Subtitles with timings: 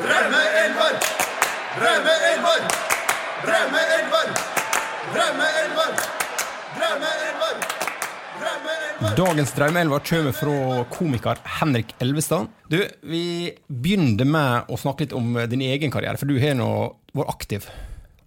[0.00, 0.94] Drømmeelver!
[1.76, 2.60] Drømmeelver!
[3.44, 4.30] Drømmeelver!
[5.14, 5.90] Drømmeelver!
[6.78, 7.80] Drømmeelver!
[9.18, 12.48] Dagens drømmeelver kommer fra komiker Henrik Elvestad.
[12.72, 16.70] Du, Vi begynner med å snakke litt om din egen karriere, for du har nå
[17.12, 17.68] vært aktiv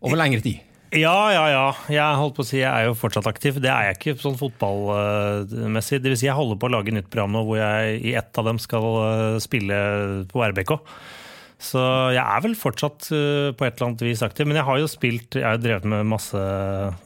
[0.03, 0.61] over lengre tid.
[0.93, 1.65] Ja, ja, ja.
[1.89, 3.57] Jeg holdt på å si jeg er jo fortsatt aktiv.
[3.63, 6.03] Det er jeg ikke sånn fotballmessig.
[6.03, 8.37] Det vil si jeg holder på å lage nytt program nå hvor jeg i ett
[8.37, 9.79] av dem skal eh, spille
[10.29, 10.75] på RBK.
[11.63, 11.81] Så
[12.12, 14.48] jeg er vel fortsatt uh, på et eller annet vis aktiv.
[14.49, 16.40] Men jeg har jo spilt Jeg har drevet med masse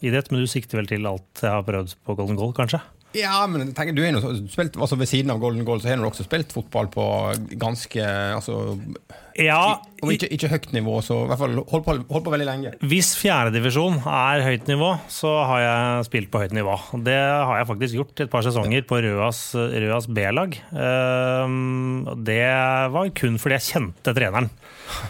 [0.01, 2.81] idrett, men du sikter vel til alt jeg har prøvd på Golden Goal, kanskje?
[3.17, 4.21] Ja, men tenk, du har nå
[4.51, 7.05] spilt, altså Ved siden av Golden Goal så har du også spilt fotball på
[7.59, 8.03] ganske
[8.37, 8.77] altså,
[9.41, 12.47] Ja, Om ikke, ikke høyt nivå, så i hvert fall holdt på, hold på veldig
[12.47, 12.71] lenge.
[12.89, 16.73] Hvis fjerdedivisjon er høyt nivå, så har jeg spilt på høyt nivå.
[17.05, 20.57] Det har jeg faktisk gjort et par sesonger på Røas, Røas B-lag.
[20.73, 22.41] Ehm, Det
[22.93, 24.49] var kun fordi jeg kjente treneren.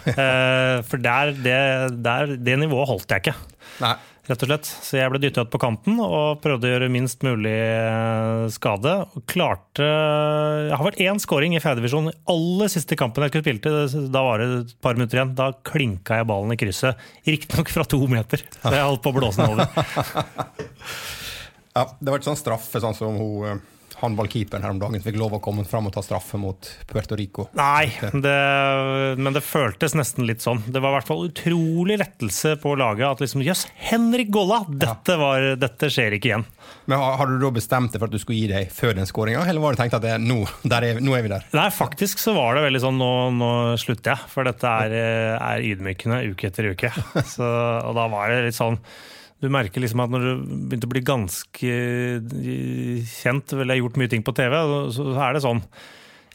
[0.07, 1.57] Eh, For der, det,
[2.01, 3.35] der, det nivået holdt jeg ikke,
[3.83, 3.91] Nei.
[4.27, 4.69] Rett og slett.
[4.85, 8.93] Så jeg ble dytta ut på kanten og prøvde å gjøre minst mulig eh, skade.
[9.17, 12.11] Og klarte Jeg har vært én scoring i fjerdedivisjon.
[12.33, 15.35] Aller siste kampen jeg skulle spilte, da var det et par minutter igjen.
[15.37, 16.99] Da klinka jeg ballen i krysset.
[17.27, 19.71] Riktignok fra to meter, så jeg holdt på å blåse den over.
[21.77, 23.59] Ja, det var ikke sånn straffe sånn som hun, eh,
[24.01, 27.17] håndballkeeperen her om dagen som fikk lov å komme fram og ta straffe mot Puerto
[27.17, 27.47] Rico.
[27.57, 28.35] Nei, det,
[29.17, 30.61] men det føltes nesten litt sånn.
[30.67, 33.07] Det var i hvert fall utrolig lettelse på laget.
[33.09, 34.61] At liksom, jøss, Henrik Golla!
[34.69, 36.45] Dette, var, dette skjer ikke igjen.
[36.85, 39.43] Men har, du da bestemt deg for at du skulle gi deg før den skåringa,
[39.47, 41.49] eller var det tenkt at det, nå, er, nå er vi der?
[41.57, 44.31] Nei, faktisk så var det veldig sånn nå, nå slutter jeg.
[44.33, 44.97] For dette er,
[45.35, 46.93] er ydmykende uke etter uke.
[47.37, 48.77] Så, og da var det litt sånn
[49.43, 50.31] Du merker liksom at når du
[50.71, 51.75] begynte å bli ganske
[52.25, 54.57] kjent, kjent, eller har gjort mye ting på TV,
[54.95, 55.63] så er det sånn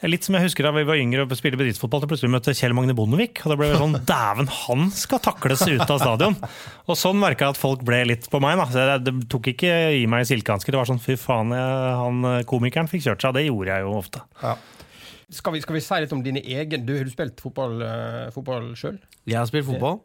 [0.02, 2.72] Litt som jeg husker da vi var yngre og spilte bedriftsfotball, til plutselig møtte Kjell
[2.74, 3.38] Magne Bondevik.
[3.44, 6.34] Og da ble det sånn Dæven, han skal takles ut av stadion!
[6.90, 8.58] Og sånn merka jeg at folk ble litt på meg.
[8.58, 8.66] da.
[8.66, 9.70] Så det, det tok ikke
[10.00, 10.74] i meg silkehansker.
[10.74, 13.38] Det var sånn fy faen, jeg, han komikeren fikk kjørt seg.
[13.38, 14.24] Det gjorde jeg jo ofte.
[14.42, 14.56] Ja.
[15.38, 18.74] Skal, vi, skal vi si litt om dine egne Du har du spilt fotball, uh,
[18.74, 18.98] sjøl?
[19.22, 20.02] Jeg har spilt fotball.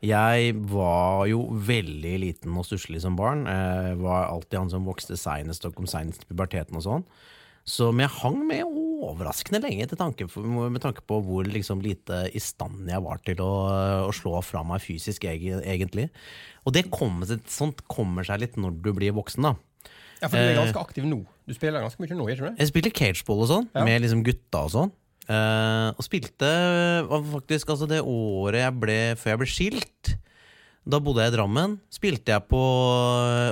[0.00, 3.42] Jeg var jo veldig liten og stusslig som barn.
[3.44, 7.04] Jeg var alltid han som vokste seinest og kom seinest i puberteten og sånn.
[7.68, 12.88] Så jeg hang med overraskende lenge tanke, med tanke på hvor liksom lite i stand
[12.88, 13.50] jeg var til å,
[14.08, 16.08] å slå fra meg fysisk, egentlig.
[16.64, 19.54] Og det kommer, sånt kommer seg litt når du blir voksen, da.
[20.20, 20.58] Ja, for du er Eh.
[20.64, 21.20] ganske aktiv nå.
[21.48, 22.56] Du spiller ganske mye nå, ikke du?
[22.60, 23.84] Jeg spiller cageball og sånn, Ja.
[23.84, 24.92] med liksom gutta og sånn.
[25.28, 26.50] Eh, og spilte
[27.10, 30.12] var faktisk altså det året jeg ble før jeg ble skilt.
[30.90, 31.76] Da bodde jeg i Drammen.
[31.92, 32.60] Spilte jeg på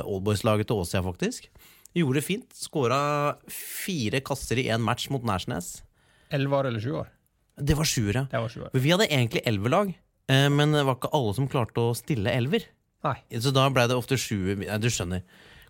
[0.09, 1.51] Oldboys-laget til Åsia, faktisk.
[1.97, 2.49] Gjorde det fint.
[2.57, 3.01] Skåra
[3.53, 5.83] fire kasser i én match mot Nærsnes.
[6.35, 7.13] Elleve år eller sju år?
[7.59, 8.25] Det var sjuere.
[8.31, 8.75] Det var sju år.
[8.75, 9.93] Vi hadde egentlig elverlag,
[10.31, 12.67] eh, men det var ikke alle som klarte å stille elver.
[13.07, 13.17] Nei.
[13.39, 15.23] Så da ble det ofte sju Du skjønner.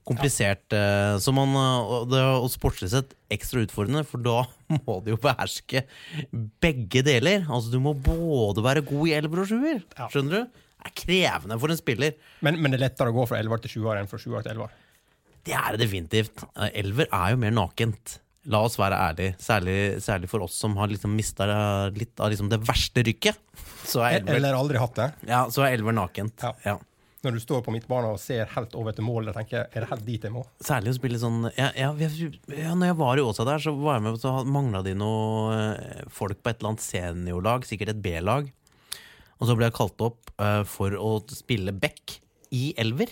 [0.09, 0.65] Komplisert.
[0.73, 1.17] Ja.
[1.23, 4.39] Så man, eh, og det og sportslig sett ekstra utfordrende, for da
[4.87, 5.85] må du jo beherske
[6.63, 7.45] begge deler.
[7.49, 9.83] Altså Du må både være god i elver og sjuer.
[9.99, 10.09] Ja.
[10.13, 10.63] Skjønner du?
[10.79, 12.15] Det er krevende for en spiller.
[12.47, 14.55] Men, men det er lettere å gå fra elver til sjuer enn fra sjuer til
[14.55, 14.73] elver?
[15.49, 16.43] Det er det definitivt.
[16.61, 18.19] Eh, Elver er jo mer nakent.
[18.49, 19.35] La oss være ærlige.
[19.43, 21.45] Særlig, særlig for oss som har liksom mista
[21.93, 23.37] litt av liksom det verste rykket.
[23.89, 25.09] Så elver, Eller aldri hatt det?
[25.29, 26.45] ja, så er elver nakent.
[26.47, 26.55] Ja.
[26.65, 26.77] Ja.
[27.25, 29.83] Når du står på midtbanen og ser helt over til mål, da tenker jeg, er
[29.83, 30.45] det helt dit jeg må?
[30.63, 33.97] Særlig å spille sånn ja, ja, ja, Når jeg var i Åsa der, så var
[33.97, 38.05] jeg med Så mangla de noe eh, folk på et eller annet seniorlag, sikkert et
[38.05, 38.53] B-lag.
[39.39, 42.19] Og så ble jeg kalt opp uh, for å spille back
[42.55, 43.11] i elver.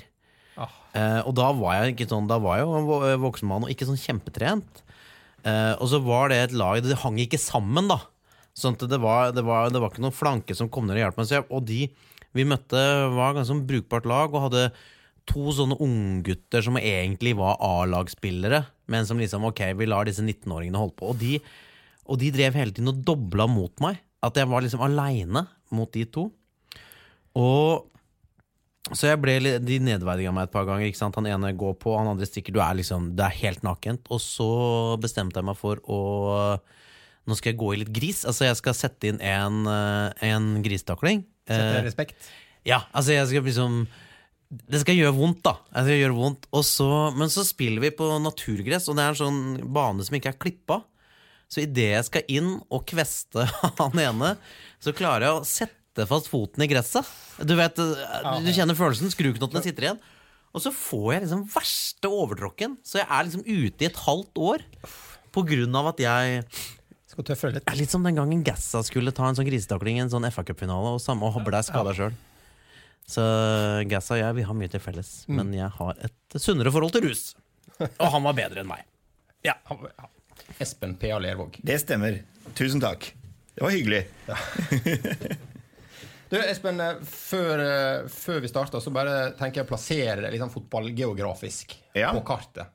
[0.57, 0.73] Ah.
[0.95, 3.73] Uh, og da var jeg ikke sånn Da var jeg jo en voksen mann og
[3.73, 4.83] ikke sånn kjempetrent.
[5.47, 8.01] Uh, og så var det et lag Det hang ikke sammen, da.
[8.57, 11.03] Sånn at det var, det var, det var ikke noen flanke som kom ned og
[11.05, 11.51] hjalp meg.
[11.53, 11.83] Og de
[12.37, 12.83] vi møtte,
[13.17, 14.69] var ganske sånn brukbart lag og hadde
[15.27, 20.79] to sånne unggutter som egentlig var A-lagsspillere, men som liksom ok, vi lar disse 19-åringene
[20.79, 21.11] holde på.
[21.11, 21.41] Og de,
[22.07, 23.99] og de drev hele tiden og dobla mot meg.
[24.25, 25.45] At jeg var liksom aleine
[25.75, 26.29] mot de to.
[27.37, 27.91] Og
[28.95, 29.35] så jeg ble,
[29.67, 30.87] De nedverdiga meg et par ganger.
[30.87, 31.17] ikke sant?
[31.19, 32.55] Han ene går på, han andre stikker.
[32.55, 34.07] Du er liksom, Det er helt nakent.
[34.15, 36.01] Og så bestemte jeg meg for å
[37.27, 38.23] Nå skal jeg gå i litt gris.
[38.23, 41.25] Altså Jeg skal sette inn en, eh, en grisetakling.
[41.47, 42.29] Setter Eh, respekt?
[42.67, 43.87] ja, altså jeg skal liksom
[44.71, 45.57] Det skal gjøre vondt, da.
[45.75, 49.15] Jeg skal gjøre vondt og så, Men så spiller vi på naturgress, og det er
[49.15, 50.81] en sånn bane som ikke er klippa.
[51.51, 53.45] Så idet jeg skal inn og kveste
[53.79, 54.33] han ene,
[54.83, 57.07] så klarer jeg å sette fast foten i gresset.
[57.47, 59.11] Du vet, du kjenner følelsen.
[59.15, 60.01] Skruknottene sitter igjen.
[60.55, 62.75] Og så får jeg liksom verste overtråkken.
[62.87, 64.65] Så jeg er liksom ute i et halvt år
[65.35, 66.43] på grunn av at jeg
[67.17, 67.71] Skal tøffe det litt.
[67.81, 71.01] Litt som den gangen Gassa skulle ta en sånn grisetakling i en sånn FA-cupfinale, og,
[71.01, 72.13] samme- og ble skada sjøl.
[73.09, 73.23] Så
[73.89, 77.07] Gassa og jeg vi har mye til felles, men jeg har et sunnere forhold til
[77.09, 77.23] rus.
[77.81, 78.85] Og han var bedre enn meg.
[79.47, 79.55] Ja.
[80.61, 81.17] Espen P.A.
[81.23, 81.57] Lervåg.
[81.65, 82.21] Det stemmer.
[82.59, 83.09] Tusen takk.
[83.57, 84.05] Det var hyggelig.
[86.29, 90.51] Du, Espen, eh, før, eh, før vi starter, så bare tenker jeg å plassere sånn
[90.51, 92.11] fotballgeografisk Ja.
[92.13, 92.67] på kartet.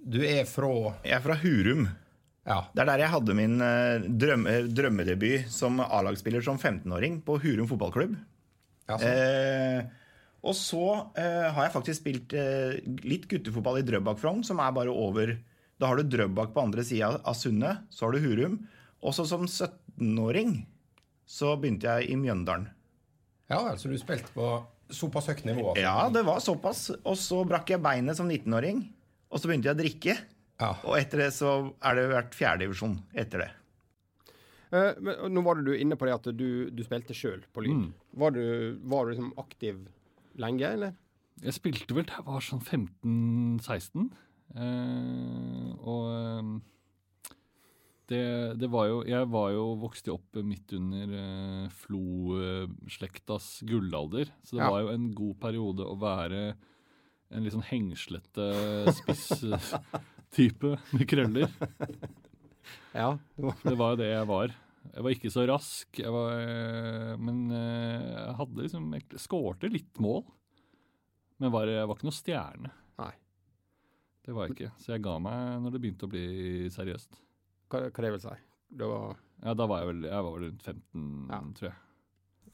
[0.00, 1.90] Du er fra Jeg er fra Hurum.
[2.50, 2.58] Ja.
[2.74, 7.68] Det er der jeg hadde min eh, drømme, drømmedebut som A-lagsspiller som 15-åring på Hurum
[7.70, 8.16] fotballklubb.
[8.90, 9.84] ja så, Eh,
[10.40, 10.84] og så
[11.20, 15.34] eh, har jeg faktisk spilt eh, litt guttefotball i Drøbak Frogn, som er bare over
[15.80, 18.58] Da har du Drøbak på andre sida av sundet, så har du Hurum.
[19.04, 20.58] Også som 17-åring
[21.30, 22.66] så begynte jeg i Mjøndalen.
[23.52, 24.48] ja vel, så du spilte på
[24.90, 25.70] såpass høyt nivå?
[25.70, 25.84] altså.
[25.84, 26.82] Ja, det var såpass.
[27.04, 28.82] Og så brakk jeg beinet som 19-åring.
[29.30, 30.16] Og så begynte jeg å drikke.
[30.60, 30.74] Ja.
[30.84, 33.50] Og etter det så er det vært fjerdedivisjon etter det.
[34.70, 37.88] Eh, men, nå var du inne på det at du, du spilte sjøl på Lyn.
[38.20, 38.42] Var, du,
[38.92, 39.80] var du liksom aktiv
[40.40, 40.92] lenge, eller?
[41.40, 44.10] Jeg spilte vel da jeg var sånn 15-16.
[44.60, 46.52] Eh, og eh,
[48.10, 48.22] det,
[48.58, 54.32] det var jo Jeg var jo vokst opp midt under eh, Flo-slektas gullalder.
[54.42, 54.70] Så det Ja.
[54.74, 56.42] var jo en god periode å være
[57.30, 58.46] en litt sånn hengslete
[60.30, 61.50] spiss-type med krøller.
[62.94, 63.16] Ja.
[63.36, 64.50] Det var, jo det jeg var.
[64.92, 69.70] Jeg var ikke så rask, jeg var, eh, men eh, jeg hadde liksom Jeg skårte
[69.70, 70.24] litt mål.
[71.40, 72.70] Men var, jeg var ikke noe stjerne.
[73.00, 73.12] Nei.
[74.26, 74.70] Det var jeg ikke.
[74.82, 76.24] Så jeg ga meg når det begynte å bli
[76.74, 77.18] seriøst.
[77.70, 78.34] hva, hva det vil si?
[78.82, 81.40] Det var Ja, da var jeg vel jeg var rundt 15, Ja.
[81.58, 81.78] tror jeg.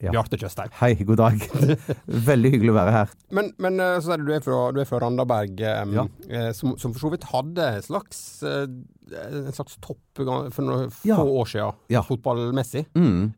[0.03, 0.11] Ja.
[0.13, 0.69] Bjarte Tjøstheim.
[0.77, 1.45] Hei, god dag.
[2.31, 3.13] Veldig hyggelig å være her.
[3.33, 6.05] Men, men eh, så sier du du er fra, du er fra Randaberg, um, Ja.
[6.29, 11.17] eh, som, som for så vidt hadde en slags, en slags topp for noen Ja.
[11.17, 12.03] få år siden, Ja.
[12.05, 12.85] fotballmessig.
[12.93, 13.33] Mm.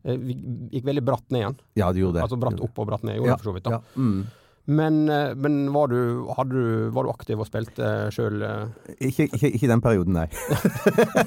[0.73, 1.57] Gikk veldig bratt ned igjen.
[1.79, 2.25] Ja, det gjorde det.
[2.27, 3.63] Altså bratt opp og bratt ned, gjorde Ja, det for så vidt.
[3.63, 3.71] da.
[3.79, 3.81] Ja.
[3.95, 4.19] Mm.
[4.69, 6.61] Men, eh, men var, du, du,
[6.93, 8.43] var du aktiv og spilte sjøl?
[8.99, 10.27] Ikke, ikke, ikke den perioden, nei.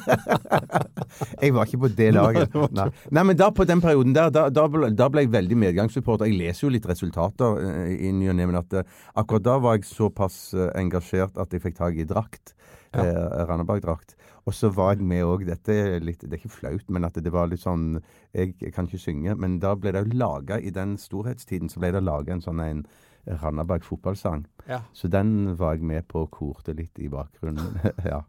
[1.42, 2.54] jeg var ikke på det laget.
[2.76, 5.58] Nei, nei men da på den perioden der, da, da, ble, da ble jeg veldig
[5.64, 6.30] medgangssupporter.
[6.30, 9.58] Jeg leser jo litt resultater eh, i ny og ne, men at eh, akkurat da
[9.62, 12.54] var jeg såpass eh, engasjert at jeg fikk tak i drakt.
[12.92, 13.06] Ja.
[13.06, 14.16] Eh, Randaberg-drakt.
[14.44, 17.16] Og så var jeg med òg Dette er litt, det er ikke flaut, men at
[17.22, 18.00] det var litt sånn
[18.34, 21.80] Jeg, jeg kan ikke synge, men da ble det jo laga I den storhetstiden så
[21.80, 22.82] ble det laga en sånn en
[23.26, 24.44] Randaberg fotballsang.
[24.68, 24.80] Ja.
[24.92, 27.76] Så den var jeg med på og korte litt i bakgrunnen.
[28.12, 28.22] ja.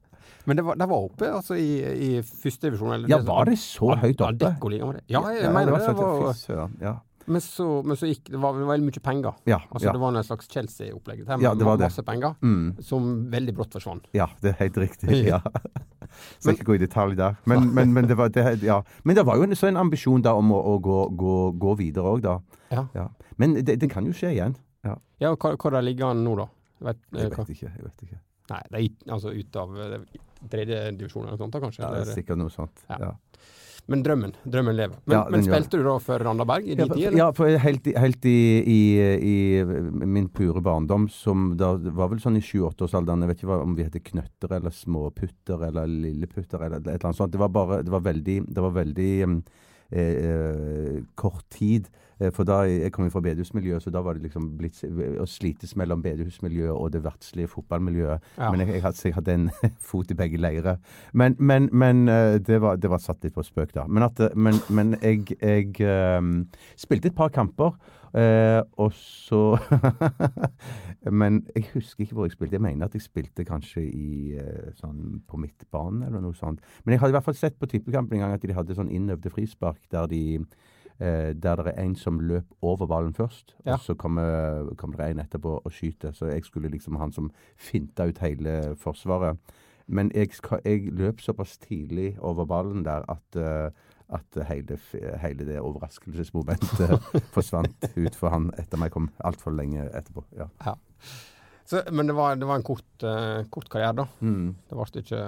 [0.45, 3.07] Men det var, det var oppe altså i, i førstedivisjon?
[3.11, 4.33] ja, var det så høyt oppe?
[4.47, 5.03] Adeccoligaen var det?
[5.11, 5.87] Ja, jeg Ja, mener det.
[5.87, 6.93] det var, fy ja.
[7.25, 9.37] men, så, men så gikk det var veldig mye penger.
[9.47, 9.93] Ja, Altså ja.
[9.95, 11.23] Det var en slags Chelsea-opplegg.
[11.43, 11.87] Ja, det var det.
[11.89, 14.07] masse penger Mm, som veldig brått forsvant.
[14.15, 15.23] ja, det er helt riktig.
[15.33, 15.41] Ja.
[16.37, 17.39] Skal ikke gå i detalj der.
[17.49, 18.81] Men, men, men, det, var, det, ja.
[19.03, 21.73] men det var jo en, så en ambisjon da om å, å gå, gå, gå
[21.79, 22.35] videre òg, da.
[22.93, 23.07] Ja.
[23.41, 24.53] Men det, det kan jo skje igjen.
[24.83, 24.97] Ja.
[25.23, 26.47] Ja, og hva, hva ligger han nå, da?
[26.83, 27.71] Vet, eh, Jeg vet ikke.
[27.71, 28.19] jeg vet ikke.
[28.51, 29.99] Nei, det er altså ut av eh,
[30.51, 31.83] tredje divisjon eller noe sånt, da, kanskje?
[31.85, 32.17] Ja, det er eller?
[32.19, 32.83] sikkert noe sånt.
[32.89, 32.97] Ja.
[32.99, 33.13] Ja.
[33.91, 34.99] Men drømmen drømmen lever.
[35.05, 37.17] Men, Ja, men gjør spilte du da for Randaberg i Ja, din for, tid?
[37.19, 38.79] ja, for helt, helt i, i,
[39.19, 39.63] i
[40.07, 43.83] min pure barndom, som da var vel sånn i sju-åtteårsalderen Jeg vet ikke om vi
[43.83, 47.31] heter knøtter eller småputter eller lilleputter eller et eller annet sånt.
[47.35, 49.11] Det var bare Det var veldig, det var veldig
[49.91, 51.89] eh, eh, kort tid.
[52.19, 55.25] Eh, For da Jeg kom jo fra bedehusmiljøet, så da var det liksom blitt å
[55.29, 58.29] slites mellom bedehusmiljøet og det verdslige fotballmiljøet.
[58.37, 58.51] Ja.
[58.51, 59.49] Men jeg, jeg, hadde, jeg hadde en
[59.91, 60.77] fot i begge leirer.
[61.13, 63.87] Men, men, men eh, det, var, det var satt litt på spøk, da.
[63.87, 65.73] Men, at, eh, men, men jeg, jeg
[66.19, 66.47] um,
[66.79, 67.75] spilte et par kamper.
[68.13, 69.57] Uh, og så
[71.19, 72.59] Men jeg husker ikke hvor jeg spilte.
[72.59, 76.61] Jeg mener at jeg spilte kanskje i uh, sånn på midtbanen eller noe sånt.
[76.83, 78.91] Men jeg hadde i hvert fall sett på tippekampen en gang at de hadde sånn
[78.93, 80.21] innøvde frispark der de
[80.99, 83.73] eh, der det er en som løp over ballen først, Ja.
[83.73, 86.11] og så kommer, kommer det en etterpå og skyter.
[86.13, 89.37] Så jeg skulle liksom han som finta ut hele forsvaret.
[89.87, 90.29] Men jeg,
[90.65, 93.69] jeg løp såpass tidlig over ballen der at, eh,
[94.09, 94.77] at hele,
[95.21, 96.99] hele det overraskelsesmomentet
[97.35, 100.23] forsvant ut for han etter meg kom altfor lenge etterpå.
[100.37, 100.47] Ja.
[101.65, 104.05] Så, men det var, det var en kort, uh, kort karriere, da.
[104.19, 104.55] Mm.
[104.69, 105.21] Det ble ikke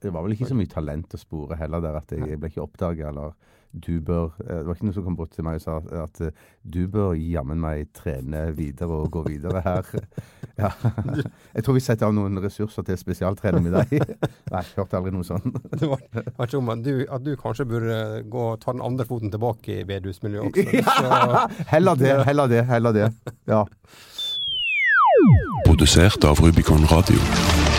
[0.00, 2.64] Det var vel ikke så mye talent å spore heller der at jeg, ble ikke
[2.64, 3.34] oppdaga, eller
[3.70, 6.20] du bør eh, Det var ikke noen som kom bort til meg og sa at
[6.26, 6.32] eh,
[6.66, 9.90] du bør jammen meg trene videre og gå videre her.
[10.60, 10.68] Ja.
[11.54, 14.02] Jeg tror vi setter av noen ressurser til spesialtrening med deg.
[14.52, 15.46] Nei, jeg hørte aldri noe sånt.
[15.80, 16.02] Det var,
[16.36, 17.96] var ikke om at du, at du kanskje burde
[18.28, 20.84] gå og ta den andre foten tilbake i bedehusmiljøet også.
[20.84, 23.08] Så, Heller det, heller det, heller det.
[23.48, 23.62] Ja.
[25.64, 27.69] Produsert av Rubicon Radio.